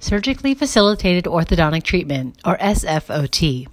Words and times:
surgically 0.00 0.54
facilitated 0.54 1.24
orthodontic 1.24 1.84
treatment, 1.84 2.40
or 2.44 2.56
SFOT. 2.58 3.68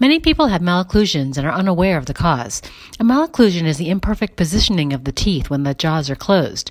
Many 0.00 0.20
people 0.20 0.46
have 0.46 0.62
malocclusions 0.62 1.36
and 1.36 1.46
are 1.46 1.52
unaware 1.52 1.98
of 1.98 2.06
the 2.06 2.14
cause. 2.14 2.62
A 3.00 3.04
malocclusion 3.04 3.64
is 3.64 3.78
the 3.78 3.90
imperfect 3.90 4.36
positioning 4.36 4.92
of 4.92 5.04
the 5.04 5.12
teeth 5.12 5.50
when 5.50 5.64
the 5.64 5.74
jaws 5.74 6.08
are 6.08 6.16
closed. 6.16 6.70